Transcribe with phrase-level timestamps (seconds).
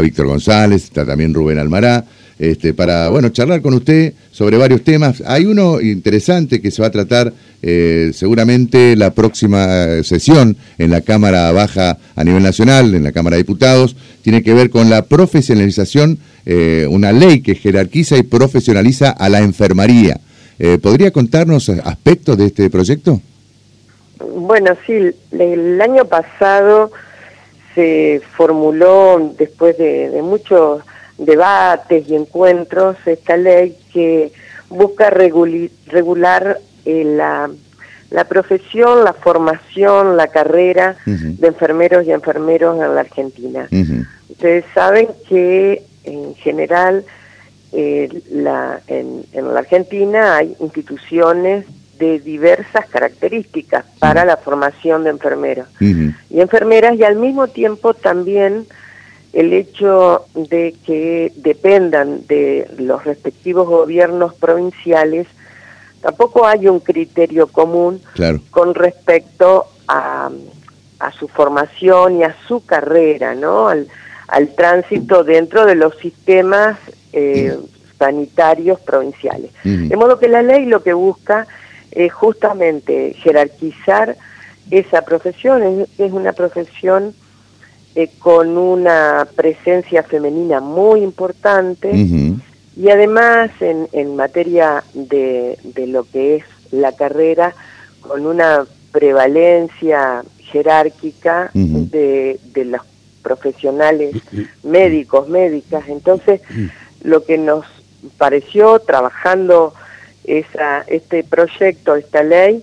[0.00, 2.04] Víctor González, está también Rubén Almará,
[2.38, 5.22] este, para, bueno, charlar con usted sobre varios temas.
[5.26, 11.02] Hay uno interesante que se va a tratar eh, seguramente la próxima sesión en la
[11.02, 15.02] Cámara Baja a nivel nacional, en la Cámara de Diputados, tiene que ver con la
[15.02, 20.18] profesionalización, eh, una ley que jerarquiza y profesionaliza a la enfermería.
[20.58, 23.20] Eh, ¿Podría contarnos aspectos de este proyecto?
[24.36, 24.94] Bueno, sí,
[25.32, 26.90] el año pasado
[27.74, 30.82] se formuló, después de, muchos
[31.18, 34.32] debates y encuentros, esta ley que
[34.68, 37.50] busca regular eh, la,
[38.24, 43.68] profesión, la formación, la carrera de enfermeros y enfermeros en la Argentina.
[44.28, 47.04] Ustedes saben que en general
[47.72, 51.64] eh, la, en, en la Argentina hay instituciones
[52.02, 58.66] de diversas características para la formación de enfermeros y enfermeras y al mismo tiempo también
[59.32, 65.28] el hecho de que dependan de los respectivos gobiernos provinciales,
[66.00, 68.02] tampoco hay un criterio común
[68.50, 70.28] con respecto a,
[70.98, 73.68] a, su formación y a su carrera, ¿no?
[73.68, 73.86] Al,
[74.56, 76.78] tránsito dentro de los sistemas
[77.12, 77.56] eh,
[77.98, 79.52] sanitarios provinciales.
[79.62, 81.46] De modo que la ley lo que busca
[81.92, 84.16] es justamente jerarquizar
[84.70, 87.14] esa profesión, es, una profesión
[87.94, 91.90] eh, con una presencia femenina muy importante
[92.74, 97.54] y además en, en materia de, de, lo que es la carrera
[98.00, 102.80] con una prevalencia jerárquica de, de los
[103.22, 104.16] profesionales
[104.62, 105.84] médicos, médicas.
[105.88, 106.40] Entonces,
[107.02, 107.64] lo que nos
[108.18, 109.74] pareció trabajando
[110.24, 112.62] esa, este proyecto, esta ley,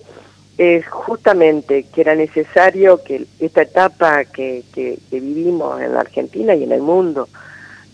[0.58, 6.64] es justamente que era necesario que esta etapa que, que, vivimos en la Argentina y
[6.64, 7.28] en el mundo,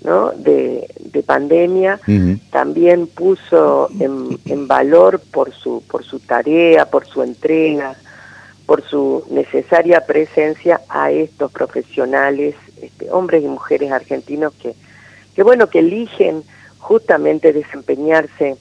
[0.03, 0.33] ¿no?
[0.33, 2.01] de, de pandemia,
[2.51, 7.95] también puso en, en, valor por su, por su tarea, por su entrega,
[8.67, 14.75] por su necesaria presencia a estos profesionales, este, hombres y mujeres argentinos que,
[15.37, 16.43] que bueno, que eligen
[16.79, 18.57] justamente desempeñarse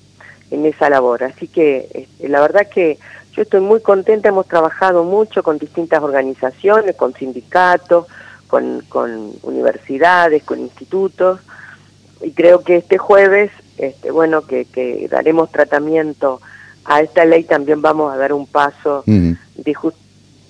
[0.51, 1.23] en esa labor.
[1.23, 2.97] Así que este, la verdad que
[3.33, 8.07] yo estoy muy contenta, hemos trabajado mucho con distintas organizaciones, con sindicatos,
[8.47, 11.41] con, con universidades, con institutos,
[12.21, 16.39] y creo que este jueves, este, bueno, que, que daremos tratamiento
[16.85, 19.75] a esta ley, también vamos a dar un paso de,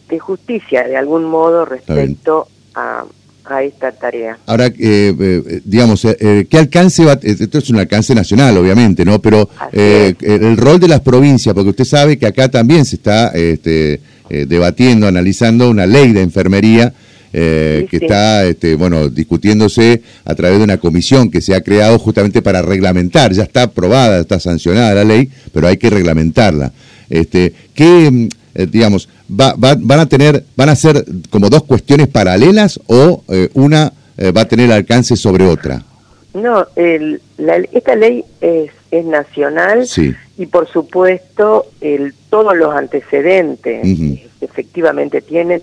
[0.08, 3.06] de justicia, de algún modo, respecto a
[3.48, 4.38] a esta tarea.
[4.46, 7.20] Ahora, eh, eh, digamos, eh, ¿qué alcance va?
[7.22, 9.22] Esto es un alcance nacional, obviamente, ¿no?
[9.22, 14.02] Pero el rol de las provincias, porque usted sabe que acá también se está este,
[14.30, 16.94] debatiendo, analizando una ley de enfermería
[17.32, 22.42] que está, este, bueno, discutiéndose a través de una comisión que se ha creado justamente
[22.42, 23.34] para reglamentar.
[23.34, 26.72] Ya está aprobada, está sancionada la ley, pero hay que reglamentarla.
[27.10, 32.80] Este, ¿Qué eh, digamos, va, van a tener, van a ser como dos cuestiones paralelas
[32.88, 35.84] o eh, una eh, va a tener alcance sobre otra?
[36.34, 37.22] No, el,
[37.74, 39.86] esta ley es, es nacional
[40.38, 43.86] y por supuesto el, todos los antecedentes
[44.42, 45.62] efectivamente tienen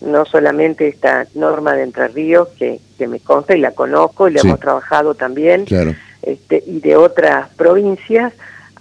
[0.00, 4.32] no solamente esta norma de Entre Ríos que, que me consta y la conozco y
[4.32, 5.64] la hemos trabajado también
[6.22, 8.32] este, y de otras provincias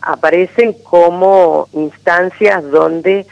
[0.01, 3.25] aparecen como instancias donde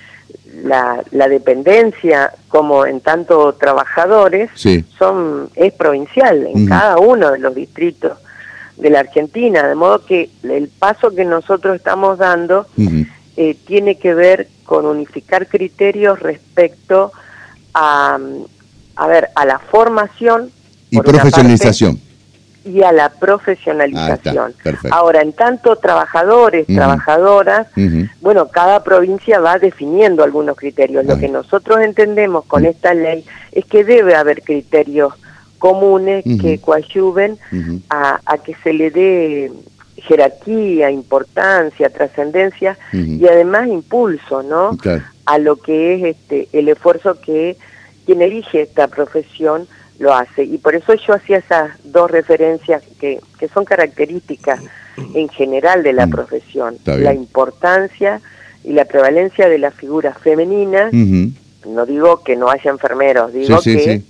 [0.63, 4.49] la, la dependencia, como en tanto trabajadores,
[4.97, 8.17] son es provincial en cada uno de los distritos
[8.77, 12.65] de la Argentina, de modo que el paso que nosotros estamos dando
[13.37, 17.11] eh, tiene que ver con unificar criterios respecto
[17.73, 18.17] a,
[18.95, 20.51] a ver, a la formación
[20.89, 22.08] y profesionalización
[22.65, 24.53] y a la profesionalización.
[24.91, 27.67] Ahora, en tanto trabajadores, trabajadoras,
[28.21, 31.05] bueno, cada provincia va definiendo algunos criterios.
[31.05, 35.13] Lo que nosotros entendemos con esta ley es que debe haber criterios
[35.57, 37.37] comunes que coadyuven
[37.89, 39.51] a, que se le dé
[39.97, 44.77] jerarquía, importancia, trascendencia y además impulso, ¿no?
[45.25, 47.57] A lo que es este el esfuerzo que
[48.05, 49.67] quien elige esta profesión
[49.99, 50.43] lo hace.
[50.43, 54.61] Y por eso yo hacía esas dos referencias que, que son características
[55.13, 56.09] en general de la mm.
[56.09, 56.77] profesión.
[56.85, 58.21] La importancia
[58.63, 60.89] y la prevalencia de la figura femenina.
[60.91, 64.01] No digo que no haya enfermeros, digo que,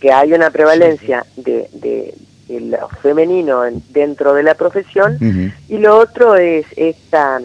[0.00, 2.14] que hay una prevalencia de, de,
[2.48, 5.18] lo femenino dentro de la profesión.
[5.68, 7.40] Y lo otro es esta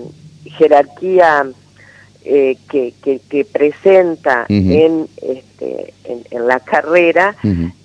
[0.57, 1.45] jerarquía
[2.23, 7.35] eh, que, que, presenta en, este, en, la carrera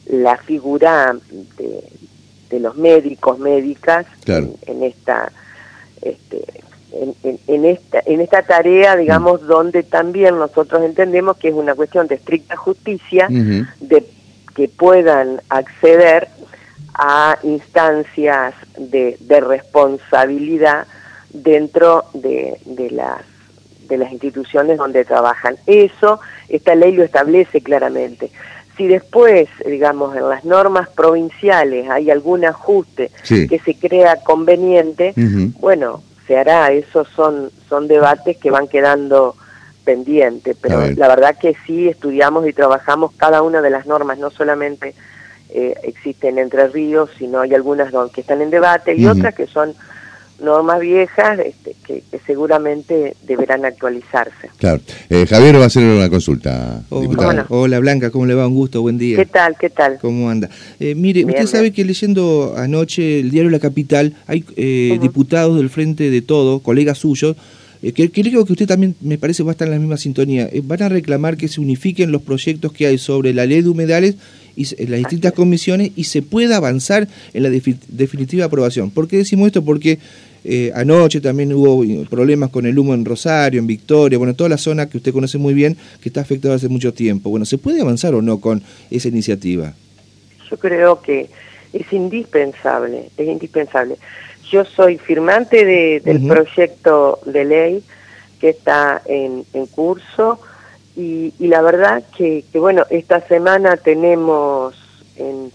[0.07, 1.17] la figura
[1.57, 5.33] de, los médicos, médicas en, esta...
[6.01, 6.45] Este,
[7.47, 9.47] en, esta, en esta tarea, digamos, mm.
[9.47, 14.05] donde también nosotros entendemos que es una cuestión de estricta justicia, de
[14.55, 16.29] que puedan acceder
[16.95, 20.87] a instancias de, de responsabilidad
[21.31, 23.23] dentro de, de, las,
[23.89, 25.57] de las instituciones donde trabajan.
[25.67, 28.31] Eso, esta ley lo establece claramente.
[28.83, 35.15] Si después, digamos, en las normas provinciales hay algún ajuste que se crea conveniente,
[35.61, 36.73] bueno, se hará.
[36.73, 39.37] Esos son, son debates que van quedando
[39.85, 44.31] pendientes, pero la verdad que sí estudiamos y trabajamos cada una de las normas, no
[44.33, 44.97] solamente
[45.51, 49.77] eh, existen Entre Ríos, sino hay algunas que están en debate y otras que son
[50.41, 54.51] normas viejas este, que, seguramente deberán actualizarse.
[54.59, 54.81] Claro.
[55.11, 56.83] Eh, Javier va a hacer una consulta.
[57.49, 58.47] Hola Blanca, ¿cómo le va?
[58.47, 59.17] Un gusto, buen día.
[59.17, 59.57] ¿Qué tal?
[59.59, 59.99] ¿Qué tal?
[60.01, 60.49] ¿Cómo anda?
[60.79, 65.69] Eh, mire, usted sabe que leyendo anoche el diario La Capital hay eh, diputados del
[65.69, 67.37] Frente de Todo, colegas suyos,
[67.83, 70.49] que, creo que usted también me parece va a estar en la misma sintonía.
[70.63, 74.15] van a reclamar que se unifiquen los proyectos que hay sobre la ley de humedales
[74.57, 78.91] y las distintas comisiones y se pueda avanzar en la definitiva aprobación.
[78.91, 79.65] ¿Por qué decimos esto?
[79.65, 79.99] Porque
[80.45, 84.59] eh, anoche también hubo problemas con el humo en Rosario, en Victoria, bueno, toda la
[84.59, 87.31] zona que usted conoce muy bien, que está afectada hace mucho tiempo.
[87.31, 89.73] Bueno, ¿se puede avanzar o no con esa iniciativa?
[90.51, 91.29] Yo creo que
[91.73, 93.97] es indispensable, es indispensable.
[94.51, 97.83] Yo soy firmante del proyecto de ley
[98.41, 100.41] que está en, curso
[100.95, 104.75] y, la verdad que, que, bueno, esta semana tenemos
[105.17, 105.51] en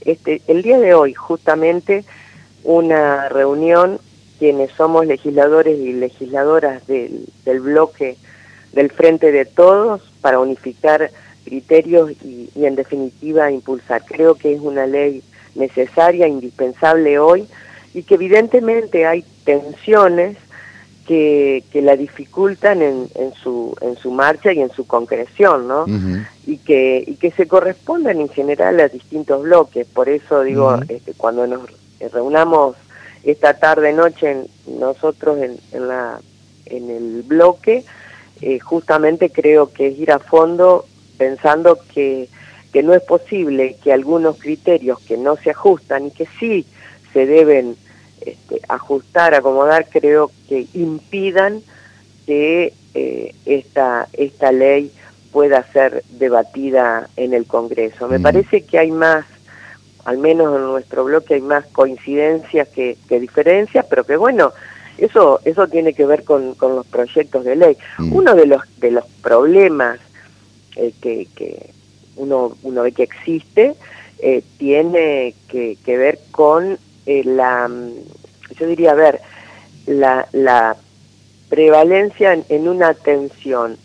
[0.00, 2.04] este el día de hoy justamente
[2.64, 3.98] una reunión
[4.40, 7.26] quienes somos legisladores y legisladoras del,
[7.60, 8.16] bloque
[8.72, 11.10] del Frente de Todos para unificar
[11.44, 14.02] criterios y, en definitiva impulsar.
[14.06, 15.22] Creo que es una ley
[15.54, 17.46] necesaria, indispensable hoy
[17.92, 20.38] y que evidentemente hay tensiones
[21.10, 23.08] que, la dificultan en,
[23.42, 25.84] su, en su marcha y en su concreción, ¿no?
[26.46, 29.88] y, que, y que se corresponden en general a distintos bloques.
[29.88, 31.62] Por eso digo, este, cuando nos
[32.12, 32.76] reunamos
[33.24, 36.20] esta tarde noche nosotros en, en, la,
[36.66, 37.84] en el bloque,
[38.40, 40.86] eh, justamente creo que es ir a fondo
[41.18, 42.28] pensando que,
[42.72, 46.66] que no es posible que algunos criterios que no se ajustan y que sí
[47.12, 47.74] se deben
[48.20, 51.62] este, ajustar, acomodar, creo que impidan
[52.26, 54.92] que eh, esta, esta ley
[55.32, 58.08] pueda ser debatida en el Congreso.
[58.08, 58.22] Me mm.
[58.22, 59.24] parece que hay más
[60.04, 64.52] al menos en nuestro bloque hay más coincidencias que, diferencias, pero que bueno,
[64.98, 67.76] eso eso tiene que ver con, los proyectos de ley.
[67.98, 68.12] Mm.
[68.12, 70.00] Uno de los de los problemas
[70.76, 71.70] eh, que, que
[72.16, 73.76] uno uno ve que existe
[74.22, 76.78] eh, tiene que, ver con
[77.10, 77.68] eh, la
[78.58, 79.20] yo diría a ver
[79.86, 80.76] la, la
[81.48, 83.76] prevalencia en, en una atención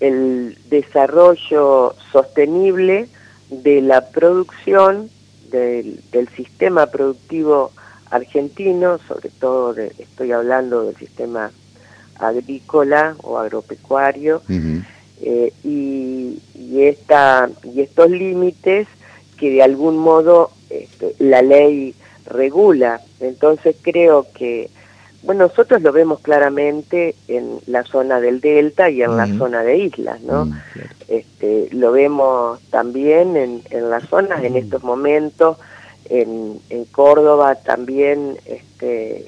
[0.00, 3.08] el desarrollo sostenible
[3.50, 5.10] de la producción
[5.52, 6.00] del,
[6.34, 7.70] sistema productivo
[8.10, 11.52] argentino, sobre todo estoy hablando del sistema
[12.18, 14.42] agrícola o agropecuario,
[15.20, 18.88] eh, y, y, esta, y estos límites
[19.38, 21.94] que de algún modo este, la ley
[22.26, 23.00] regula.
[23.20, 24.70] Entonces creo que
[25.22, 29.78] bueno, nosotros lo vemos claramente en la zona del delta y en la zona de
[29.78, 30.46] islas, ¿no?
[30.46, 30.60] Mm,
[31.08, 35.58] este, lo vemos también en, en las zonas en estos momentos,
[36.10, 39.26] en, en Córdoba también, este,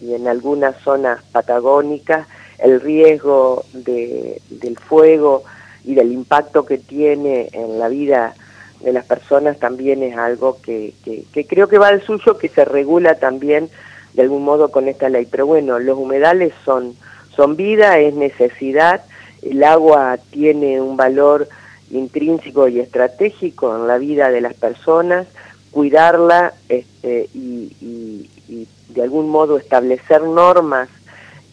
[0.00, 2.26] y, en algunas zonas patagónicas,
[2.58, 5.44] el riesgo de, del fuego
[5.84, 8.34] y del impacto que tiene en la vida
[8.80, 12.64] de las personas también es algo que, que, creo que va al suyo, que se
[12.64, 13.68] regula también
[14.14, 15.26] de algún modo con esta ley.
[15.30, 16.94] Pero bueno, los humedales son,
[17.34, 19.04] son vida, es necesidad,
[19.42, 21.48] el agua tiene un valor
[21.90, 25.26] intrínseco y estratégico en la vida de las personas,
[25.70, 30.88] cuidarla este, y, y de algún modo establecer normas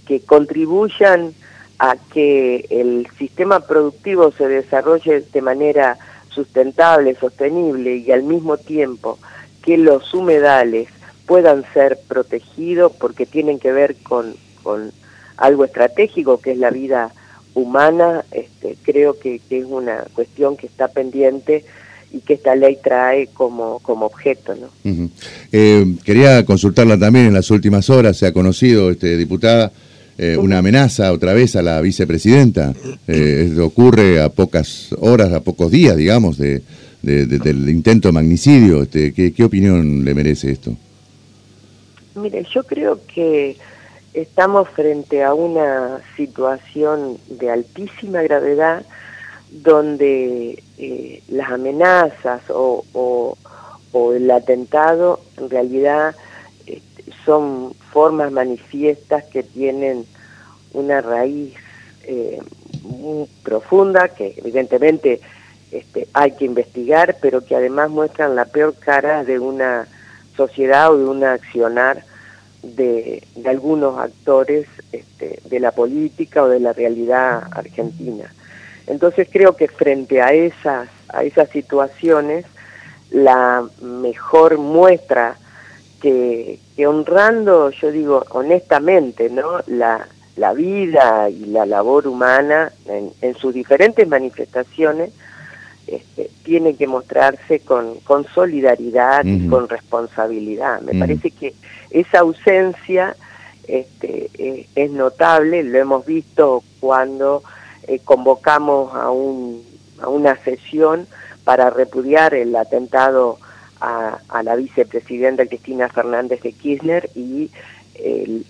[0.07, 1.33] que contribuyan
[1.79, 5.97] a que el sistema productivo se desarrolle de manera
[6.33, 9.19] sustentable, sostenible y al mismo tiempo
[9.63, 10.89] que los humedales
[11.25, 14.91] puedan ser protegidos porque tienen que ver con, con
[15.37, 17.13] algo estratégico que es la vida
[17.53, 21.63] humana, este, creo que, es una cuestión que está pendiente
[22.11, 24.55] y que esta ley trae como, como objeto.
[24.55, 24.69] ¿no?
[25.51, 29.71] Eh, quería consultarla también, en las últimas horas se ha conocido, este, diputada,
[30.17, 32.73] eh, una amenaza otra vez a la vicepresidenta.
[33.07, 36.61] Eh, ocurre a pocas horas, a pocos días, digamos, de,
[37.01, 38.83] del intento de magnicidio.
[38.83, 40.75] Este, ¿qué, ¿Qué opinión le merece esto?
[42.15, 43.57] Mire, yo creo que
[44.13, 48.85] estamos frente a una situación de altísima gravedad
[49.51, 53.37] donde eh, las amenazas o,
[54.15, 56.15] el atentado en realidad
[57.25, 60.05] son formas manifiestas que tienen
[60.73, 61.53] una raíz
[62.03, 62.39] eh,
[62.83, 65.21] muy profunda que evidentemente
[65.71, 69.87] este, hay que investigar, pero que además muestran la peor cara de una
[70.35, 72.03] sociedad o de un accionar
[72.61, 78.31] de, algunos actores este, de la política o de la realidad argentina.
[78.87, 82.45] Entonces creo que frente a esas, a esas situaciones,
[83.11, 85.37] la mejor muestra
[86.01, 89.59] que, honrando, yo digo honestamente, ¿no?
[89.67, 95.11] la, la vida y la labor humana en sus diferentes manifestaciones,
[95.85, 100.81] este, tiene que mostrarse con, con solidaridad y con responsabilidad.
[100.81, 101.53] Me parece que
[101.91, 103.17] esa ausencia
[103.67, 107.43] este, eh, es notable, lo hemos visto cuando
[107.85, 109.61] eh, convocamos a, un,
[110.01, 111.05] a una sesión
[111.43, 113.37] para repudiar el atentado
[113.83, 117.51] a, la vicepresidenta Cristina Fernández de Kirchner y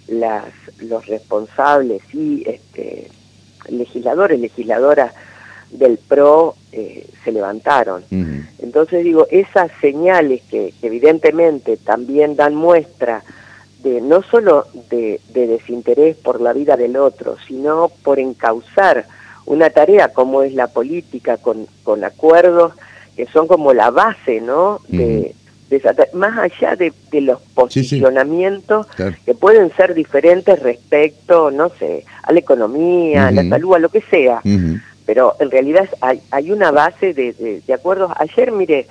[0.08, 0.46] las,
[0.80, 3.10] los responsables y este,
[3.70, 5.14] legisladores, legisladoras
[5.72, 8.04] del PRO eh, se levantaron.
[8.60, 13.24] Entonces digo, esas señales que, evidentemente también dan muestra
[13.82, 19.06] de no solo de, desinterés por la vida del otro, sino por encauzar
[19.46, 22.74] una tarea como es la política con, con acuerdos
[23.16, 24.80] que son como la base, ¿no?
[24.88, 25.36] de,
[26.14, 28.86] más allá de, los posicionamientos
[29.26, 33.90] que pueden ser diferentes respecto, no sé, a la economía, a la salud, a lo
[33.90, 34.42] que sea
[35.06, 38.12] pero en realidad hay, hay una base de, de, acuerdos.
[38.18, 38.88] Ayer, mire,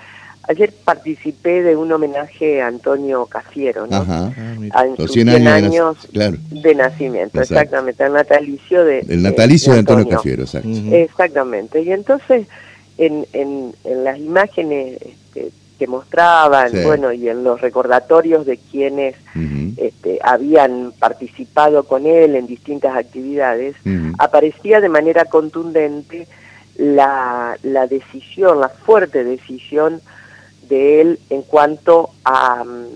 [0.48, 3.96] ayer participé de un homenaje a Antonio Cafiero, ¿no?
[3.96, 4.32] Ajá.
[4.72, 9.00] Ah, a, 100 años, de, nacimiento, exactamente, el natalicio de...
[9.00, 10.68] El natalicio de, Antonio, Cafiero, exacto.
[10.92, 12.46] Exactamente, y entonces
[12.98, 19.16] en, en, en las imágenes este, que mostraban, bueno, y en los recordatorios de quienes
[19.76, 23.74] este, habían participado con él en distintas actividades,
[24.18, 26.28] aparecía de manera contundente
[26.76, 30.00] la, la decisión, la fuerte decisión
[30.68, 32.86] de él en cuanto a mm,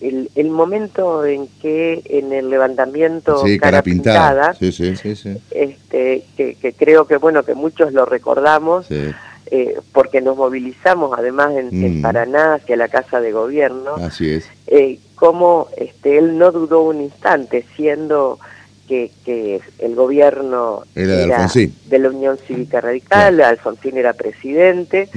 [0.00, 7.42] el, momento en que en el levantamiento cara, pintada, este, que, que, creo que bueno
[7.42, 12.02] que muchos lo recordamos, eh, porque nos movilizamos además en, mm.
[12.02, 13.94] Paraná hacia la Casa de Gobierno.
[13.96, 14.46] Así es.
[14.66, 18.38] Eh, como este, él no dudó un instante, siendo
[18.86, 25.08] que, que el gobierno era, de, la Unión Cívica Radical, Alfonsín era presidente,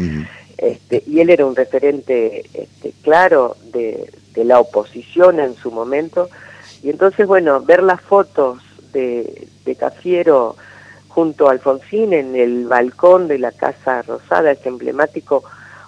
[0.58, 6.30] este, y él era un referente este, claro de, de la oposición en su momento.
[6.84, 8.60] Y entonces, bueno, ver las fotos
[8.94, 10.56] de, de Cafiero
[11.08, 15.44] junto a Alfonsín en el balcón de la Casa Rosada, ese emblemático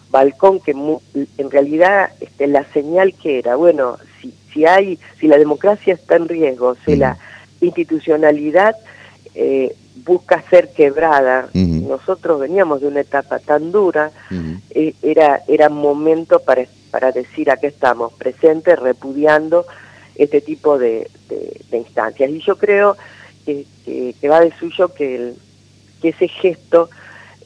[0.09, 5.39] balcón que en realidad este, la señal que era, bueno, si, si hay, si la
[5.39, 7.17] democracia está en riesgo, si la
[7.61, 8.75] institucionalidad
[9.33, 14.11] eh, busca ser quebrada, nosotros veníamos de una etapa tan dura,
[14.69, 19.65] eh, era, era momento para, para decir aquí estamos, presentes, repudiando
[20.13, 22.29] este tipo de, de instancias.
[22.29, 22.95] Y yo creo
[23.45, 25.35] que, va de suyo que, el,
[26.01, 26.89] que ese gesto,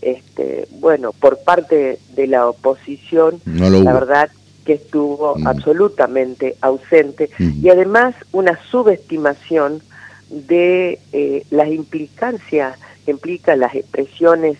[0.01, 4.29] este, bueno, por parte de la oposición, la verdad
[4.65, 7.65] que estuvo absolutamente ausente mm.
[7.65, 9.81] y además una subestimación
[10.29, 14.57] de eh, las implicancias que implican las expresiones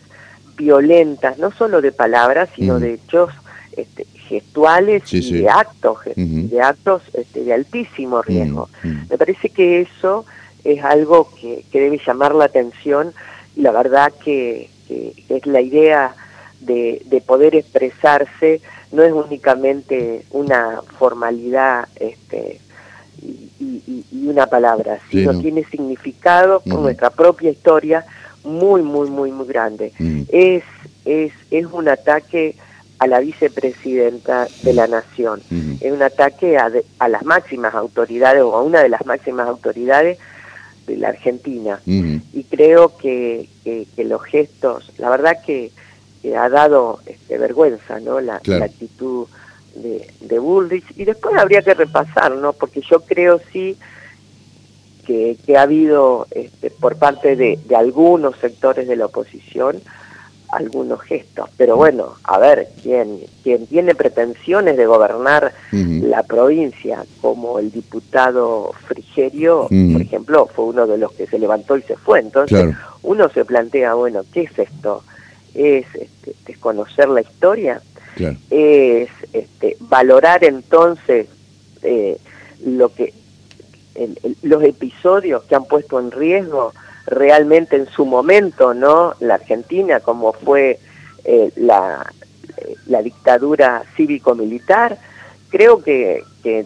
[0.56, 2.79] violentas, no solo de palabras, sino mm.
[2.79, 3.32] de hechos
[3.75, 8.69] este, gestuales y de actos, de actos este, de altísimo riesgo.
[8.84, 10.25] Me parece que eso
[10.63, 13.13] es algo que, debe llamar la atención.
[13.55, 16.15] Y la verdad que, es la idea
[16.60, 18.62] de, poder expresarse.
[18.91, 22.60] No es únicamente una formalidad este,
[23.22, 28.05] y, una palabra, sino tiene significado con nuestra propia historia
[28.43, 29.93] muy, muy, muy, muy grande.
[30.29, 30.63] es,
[31.05, 32.55] es, es un ataque
[33.00, 35.42] a la vicepresidenta de la nación,
[35.82, 40.18] es un ataque a, a las máximas autoridades o a una de las máximas autoridades
[40.88, 41.80] de la Argentina.
[41.86, 45.72] Y creo que, que, los gestos, la verdad que,
[46.36, 48.20] ha dado este, vergüenza, ¿no?
[48.20, 49.27] La, actitud
[49.75, 50.86] de, de Bullrich.
[50.98, 52.54] Y después habría que repasar, ¿no?
[52.54, 53.77] Porque yo creo sí
[55.06, 59.82] que, que ha habido este, por parte de, de algunos sectores de la oposición
[60.50, 61.50] algunos gestos.
[61.58, 68.74] Pero bueno, a ver, quien, quien tiene pretensiones de gobernar la provincia, como el diputado
[68.88, 72.20] Frigerio, por ejemplo, fue uno de los que se levantó y se fue.
[72.20, 75.04] Entonces, uno se plantea, bueno, ¿qué es esto?
[75.54, 77.82] ¿Es este, desconocer la historia?
[78.50, 81.27] ¿Es este, valorar entonces
[81.84, 82.18] eh,
[82.66, 83.13] lo que
[84.44, 86.72] los episodios que han puesto en riesgo
[87.08, 89.14] realmente en su momento, ¿no?
[89.20, 90.78] La Argentina, como fue
[91.24, 92.06] eh, la,
[92.86, 94.98] la, dictadura cívico-militar,
[95.50, 96.66] creo que, que,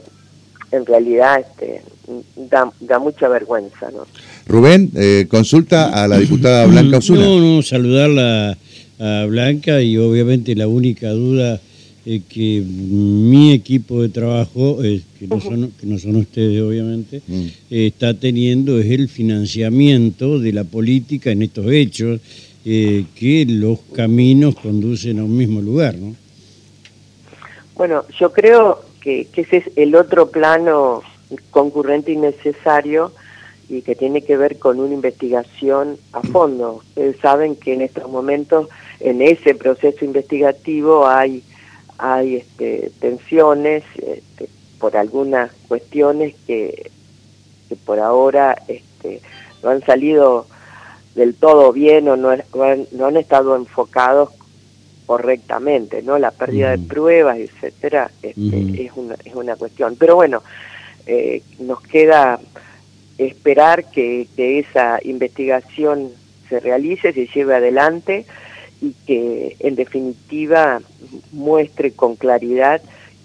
[0.71, 1.81] en realidad este,
[2.35, 4.07] da, da, mucha vergüenza, ¿no?
[4.47, 7.21] Rubén, eh, consulta a la diputada Blanca Osuna.
[7.21, 8.57] No, no, saludarla
[8.99, 11.59] a Blanca y obviamente la única duda
[12.03, 17.21] eh, que mi equipo de trabajo, eh, que, no son, que no son ustedes obviamente,
[17.27, 17.45] mm.
[17.69, 22.19] eh, está teniendo es el financiamiento de la política en estos hechos,
[22.63, 26.15] que los caminos conducen a un mismo lugar, ¿no?
[27.75, 31.01] Bueno, yo creo que, que ese es el otro plano
[31.49, 33.11] concurrente y necesario
[33.67, 36.81] y que tiene que ver con una investigación a fondo.
[36.89, 38.67] Ustedes saben que en estos momentos,
[38.99, 41.41] en ese proceso investigativo, hay
[42.01, 46.89] hay este, tensiones este, por algunas cuestiones que,
[47.85, 49.21] por ahora este,
[49.63, 50.47] no han salido
[51.13, 54.31] del todo bien o no, no, han, estado enfocados
[55.05, 56.17] correctamente, ¿no?
[56.17, 59.95] La pérdida de pruebas, etcétera, este, es, una, es una cuestión.
[59.95, 60.41] Pero bueno,
[61.05, 62.39] eh, nos queda
[63.19, 66.11] esperar que, que esa investigación
[66.49, 68.25] se realice, se lleve adelante
[68.81, 70.81] y que en definitiva
[71.31, 72.81] muestre con claridad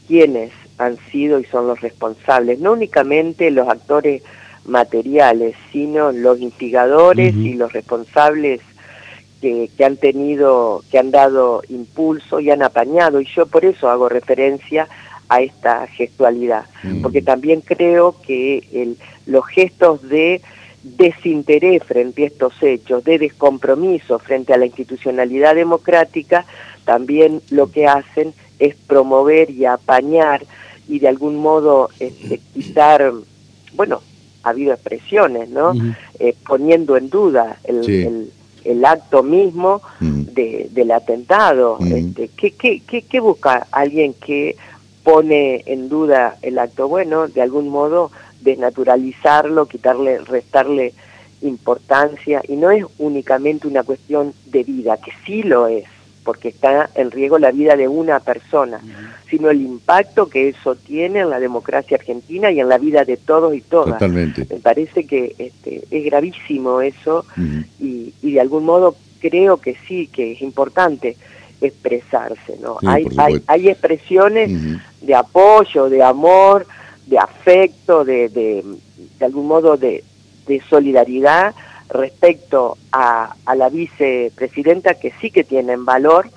[0.06, 4.22] quiénes han sido y son los responsables, no únicamente los actores
[4.66, 8.60] materiales, sino los instigadores y los responsables
[9.40, 13.88] que, que, han tenido, que han dado impulso y han apañado, y yo por eso
[13.88, 14.88] hago referencia
[15.28, 16.66] a esta gestualidad,
[17.02, 18.96] porque también creo que el,
[19.26, 20.40] los gestos de
[20.96, 26.46] desinterés frente a estos hechos, de descompromiso frente a la institucionalidad democrática,
[26.84, 30.46] también lo que hacen es promover y apañar
[30.88, 33.12] y de algún modo este, quitar,
[33.74, 34.00] bueno,
[34.44, 35.72] ha habido expresiones, ¿no?
[36.20, 38.30] Eh, poniendo en duda el,
[38.64, 41.78] el, acto mismo de, del atentado.
[41.80, 44.56] este, ¿qué, qué, qué, ¿Qué busca alguien que
[45.02, 46.86] pone en duda el acto?
[46.86, 48.12] Bueno, de algún modo
[48.46, 50.94] desnaturalizarlo, quitarle, restarle
[51.42, 55.84] importancia, y no es únicamente una cuestión de vida, que sí lo es,
[56.24, 58.80] porque está en riesgo la vida de una persona,
[59.28, 63.16] sino el impacto que eso tiene en la democracia argentina y en la vida de
[63.16, 63.94] todos y todas.
[63.94, 64.46] Totalmente.
[64.50, 67.24] Me parece que este, es gravísimo eso
[67.78, 71.16] y, y, de algún modo creo que sí, que es importante
[71.60, 72.76] expresarse, ¿no?
[72.84, 74.50] hay, hay, hay, expresiones
[75.00, 76.66] de apoyo, de amor,
[77.06, 78.64] de afecto, de, de,
[79.18, 80.04] de algún modo de,
[80.46, 81.54] de solidaridad
[81.88, 86.28] respecto a, a, la vicepresidenta que sí que tienen valor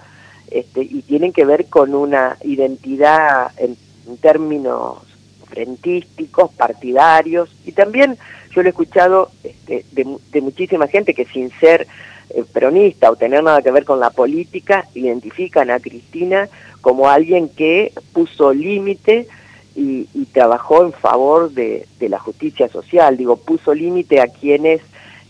[0.51, 3.77] este, y tienen que ver con una identidad en,
[4.21, 4.97] términos
[5.45, 8.17] frentísticos, partidarios y también
[8.49, 11.85] yo lo he escuchado este, de, de, muchísima gente que sin ser
[12.31, 16.49] eh, peronista o tener nada que ver con la política identifican a Cristina
[16.81, 19.27] como alguien que puso límite
[19.75, 24.81] y, trabajó en favor de, la justicia social, digo, puso límite a quienes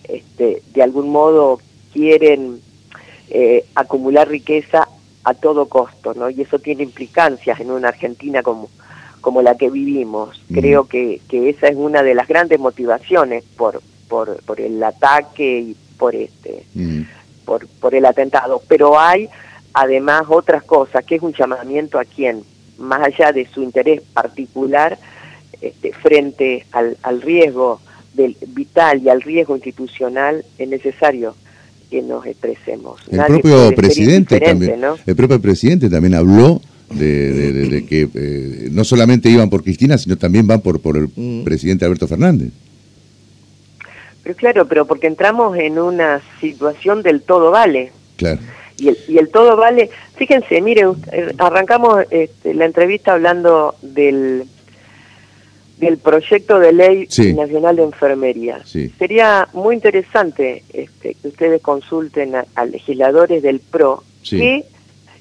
[0.03, 1.59] este, de algún modo
[1.93, 2.59] quieren
[3.29, 4.87] eh, acumular riqueza
[5.23, 6.29] a todo costo, ¿no?
[6.29, 8.69] Y eso tiene implicancias en una Argentina como,
[9.21, 10.41] como la que vivimos.
[10.51, 15.59] Creo que, que esa es una de las grandes motivaciones por, por, por el ataque
[15.59, 16.65] y por este
[17.45, 18.61] por, por el atentado.
[18.67, 19.29] Pero hay
[19.73, 22.43] además otras cosas, que es un llamamiento a quién,
[22.79, 24.97] más allá de su interés particular
[25.61, 27.81] este, frente al, al riesgo
[28.13, 31.35] del vital y al riesgo institucional, es necesario
[31.89, 33.01] que nos expresemos.
[33.11, 36.61] El propio presidente también, el propio presidente también habló
[36.91, 41.43] de, que eh, no solamente iban por Cristina, sino también van por, por el mm.
[41.43, 42.49] presidente Alberto Fernández.
[44.23, 47.91] Pero claro, pero porque entramos en una situación del todo vale.
[48.17, 48.39] Claro
[48.79, 49.89] y el, y el todo vale.
[50.15, 54.47] Fíjense, miren, eh, arrancamos este, la entrevista hablando del
[55.79, 58.59] del proyecto de ley nacional de enfermería.
[58.65, 64.65] Sería muy interesante este, que ustedes consulten a, legisladores del PRO que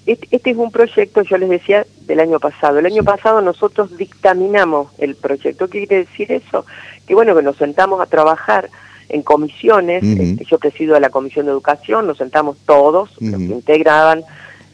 [0.07, 2.79] este, este, es un proyecto, yo les decía, del año pasado.
[2.79, 5.69] El año pasado nosotros dictaminamos el proyecto.
[5.69, 6.67] ¿Qué quiere decir eso?
[7.07, 8.69] Que bueno, que nos sentamos a trabajar
[9.09, 14.25] en comisiones, este, yo presido la Comisión de Educación, nos sentamos todos, los que integraban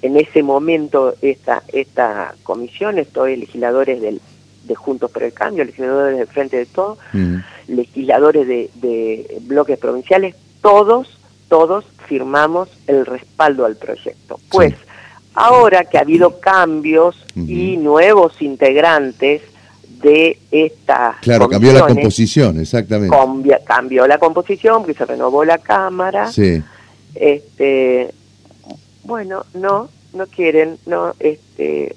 [0.02, 4.20] en ese momento esta, esta comisión, estoy legisladores del,
[4.64, 6.98] de Juntos por el Cambio, legisladores del Frente de Todo,
[7.68, 11.18] legisladores de, de bloques provinciales, todos,
[11.48, 14.38] todos firmamos el respaldo al proyecto.
[14.50, 14.74] Pues
[15.34, 19.42] ahora que ha habido cambios y nuevos integrantes
[20.04, 23.16] de esta Claro, cambió la composición, exactamente.
[23.66, 26.30] cambió la composición, porque se renovó la Cámara.
[26.30, 26.62] Sí.
[27.14, 28.12] Este,
[29.04, 31.96] bueno, no, no quieren, no, este,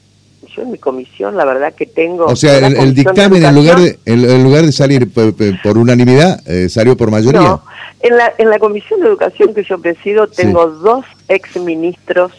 [0.55, 2.25] yo en mi comisión la verdad que tengo...
[2.25, 6.95] O sea, el, dictamen en lugar, de, en, lugar de salir por, unanimidad, eh, salió
[6.95, 7.41] por mayoría.
[7.41, 7.63] No,
[7.99, 12.31] en la, en la comisión de educación que yo presido tengo dos exministros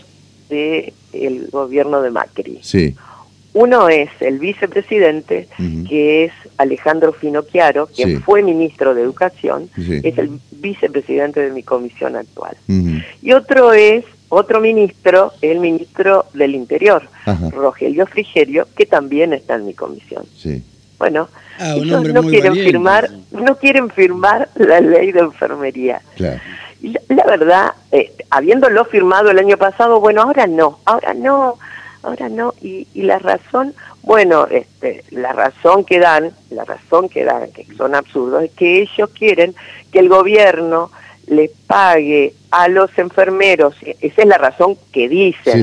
[0.49, 2.61] del el gobierno de Macri.
[2.63, 2.95] Sí.
[3.59, 5.49] Uno es el vicepresidente,
[5.89, 12.15] que es Alejandro Finocchiaro, quien fue ministro de Educación, es el vicepresidente de mi comisión
[12.15, 12.57] actual.
[13.21, 17.09] Y otro es otro ministro, el ministro del Interior,
[17.51, 20.25] Rogelio Frigerio, que también está en mi comisión.
[20.37, 20.63] Sí.
[20.97, 26.01] Bueno, ah, ellos no quieren firmar, no quieren firmar la ley de enfermería.
[26.17, 26.41] Claro.
[26.81, 31.59] Y la, verdad, eh, habiéndolo firmado el año pasado, bueno, ahora no, ahora no,
[32.03, 32.55] ahora no.
[32.61, 37.67] Y, y la razón, bueno, este, la razón que dan, la razón que dan, que
[37.77, 39.55] son absurdos, es que ellos quieren
[39.93, 40.91] que el gobierno
[41.27, 45.63] les pague a los enfermeros, esa es la razón que dicen,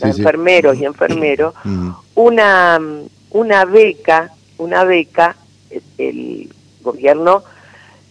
[0.00, 1.54] enfermeros y enfermeros,
[2.14, 2.80] una,
[3.30, 5.36] una beca, una beca,
[5.98, 7.42] el gobierno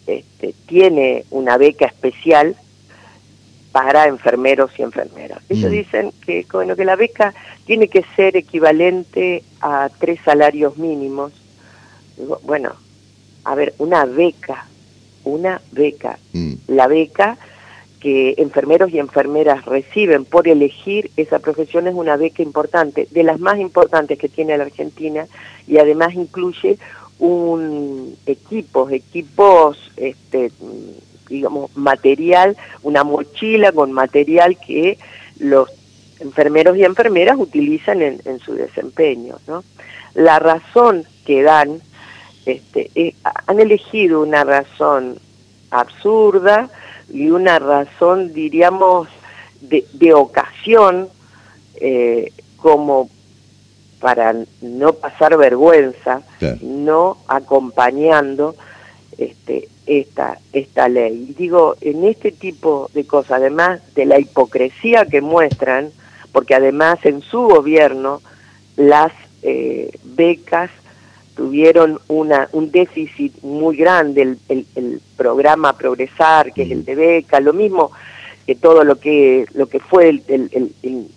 [0.05, 2.55] este, tiene una beca especial
[3.73, 5.39] para enfermeros y enfermeras.
[5.49, 7.33] Ellos dicen que, bueno, que la beca
[7.65, 11.33] tiene que ser equivalente a tres salarios mínimos.
[12.43, 12.73] Bueno,
[13.43, 14.67] a ver, una beca
[15.23, 16.17] una beca.
[16.33, 16.53] Mm.
[16.67, 17.37] La beca
[17.99, 23.39] que enfermeros y enfermeras reciben por elegir esa profesión es una beca importante, de las
[23.39, 25.25] más importantes que tiene la Argentina
[25.67, 26.77] y además incluye
[27.19, 30.51] un equipos, equipos, este,
[31.33, 34.97] digamos, material, una mochila con material que
[35.39, 35.69] los
[36.19, 39.37] enfermeros y enfermeras utilizan en, en su desempeño.
[39.47, 39.63] ¿no?
[40.13, 41.81] La razón que dan
[42.45, 45.17] este, eh, han elegido una razón
[45.71, 46.69] absurda
[47.11, 49.07] y una razón, diríamos,
[49.61, 51.07] de, ocasión,
[51.75, 53.09] eh, como
[53.99, 56.21] para no pasar vergüenza,
[56.61, 58.55] no acompañando
[59.17, 61.27] este, esta, esta ley.
[61.29, 65.91] Y digo, en este tipo de cosas, además de la hipocresía que muestran,
[66.31, 68.21] porque además en su gobierno
[68.75, 69.11] las
[69.43, 70.71] eh, becas
[71.35, 74.37] tuvieron una, un déficit muy grande, el,
[74.75, 77.91] el, programa Progresar, que es el de beca, lo mismo
[78.45, 80.71] que todo lo que, lo que fue el,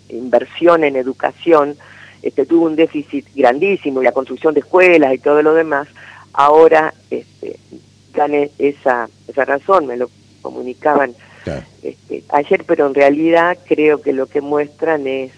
[0.09, 1.75] inversión en educación,
[2.21, 5.87] este, tuvo un déficit grandísimo, y la construcción de escuelas y todo lo demás,
[6.37, 7.59] ahora este,
[8.13, 10.09] gane esa, esa razón, me lo
[10.41, 11.13] comunicaban
[11.81, 15.31] este, ayer, pero en realidad creo que lo que muestran es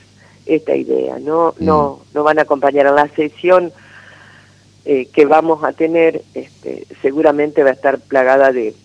[0.46, 2.16] esta idea, no, no, mm.
[2.16, 3.72] no van a acompañar a la sesión
[4.86, 8.76] eh, que vamos a tener este, seguramente va a estar plagada de,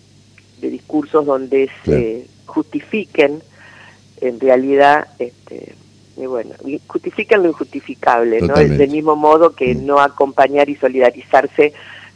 [0.60, 3.42] discursos donde se justifiquen
[4.22, 5.74] en realidad este,
[6.16, 6.54] y bueno,
[6.86, 8.54] justifican lo injustificable, ¿no?
[8.54, 9.84] Del mismo modo que mm.
[9.84, 11.74] no acompañar y solidarizarse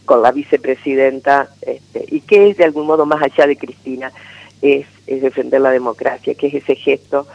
[0.08, 4.10] con la vicepresidenta, este, y que es de algún modo más allá de Cristina,
[4.62, 7.26] es, defender la democracia, que es ese gesto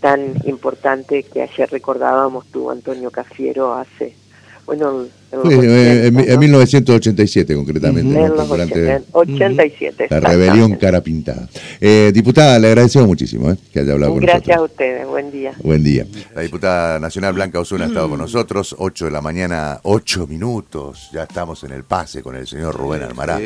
[0.00, 4.16] tan importante que ayer recordábamos tú, Antonio Cafiero, hace
[4.66, 8.18] bueno, en, en, 1987 concretamente.
[8.18, 8.50] En los
[9.12, 10.06] 87.
[10.10, 11.48] La rebelión cara pintada.
[11.80, 14.46] Eh, diputada, le agradecemos muchísimo eh, que haya hablado con nosotros.
[14.46, 15.52] Gracias a ustedes, buen día.
[15.62, 16.06] Buen día.
[16.34, 21.10] La diputada nacional Blanca Osuna ha estado con nosotros, 8 de la mañana, 8 minutos,
[21.12, 23.38] ya estamos en el pase con el señor Rubén Almará.